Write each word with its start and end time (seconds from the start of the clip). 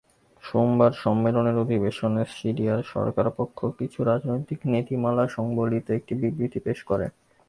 সোমবার 0.43 0.91
সম্মেলনের 1.03 1.55
অধিবেশনে 1.57 2.23
সিরিয়ার 2.35 2.81
সরকারপক্ষ 2.85 3.59
কিছু 3.79 3.99
রাজনৈতিক 4.03 4.59
নীতিমালাসংবলিত 4.65 5.87
একটি 5.91 6.13
বিবৃতি 6.21 6.59
পেশ 6.59 6.79
করে। 6.83 7.05